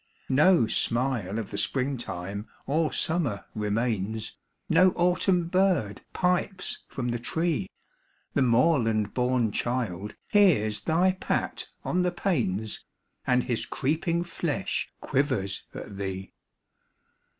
No 0.29 0.65
smile 0.65 1.37
of 1.37 1.51
the 1.51 1.59
Spring 1.59 1.95
time 1.95 2.47
or 2.65 2.91
Summer 2.91 3.45
remains, 3.53 4.35
No 4.67 4.93
Autumn 4.95 5.47
bird 5.47 6.01
pipes 6.11 6.79
from 6.87 7.09
the 7.09 7.19
tree; 7.19 7.69
The 8.33 8.41
moorland 8.41 9.13
born 9.13 9.51
child 9.51 10.15
hears 10.31 10.79
thy 10.79 11.11
pat 11.11 11.67
on 11.83 12.01
the 12.01 12.11
panes, 12.11 12.83
And 13.27 13.43
his 13.43 13.67
creeping 13.67 14.23
flesh 14.23 14.91
quivers 15.01 15.67
at 15.75 15.95
thee. 15.97 16.33